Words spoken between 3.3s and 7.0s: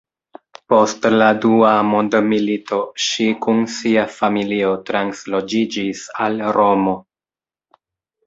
kun sia familio transloĝiĝis al Romo.